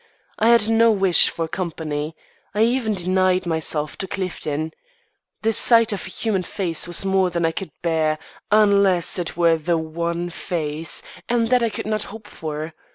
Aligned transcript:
I 0.39 0.49
had 0.49 0.67
no 0.67 0.89
wish 0.89 1.29
for 1.29 1.47
company. 1.47 2.15
I 2.55 2.63
even 2.63 2.95
denied 2.95 3.45
myself 3.45 3.99
to 3.99 4.07
Clifton. 4.07 4.71
The 5.43 5.53
sight 5.53 5.93
of 5.93 6.07
a 6.07 6.09
human 6.09 6.41
face 6.41 6.87
was 6.87 7.05
more 7.05 7.29
than 7.29 7.45
I 7.45 7.51
could 7.51 7.69
bear 7.83 8.17
unless 8.49 9.19
it 9.19 9.37
were 9.37 9.57
the 9.57 9.77
one 9.77 10.31
face; 10.31 11.03
and 11.29 11.49
that 11.51 11.61
I 11.61 11.69
could 11.69 11.85
not 11.85 12.05
hope 12.05 12.25
for. 12.25 12.73